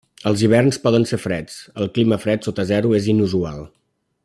[0.29, 3.63] Els hiverns poden ser freds, El clima fred sota zero és inusual.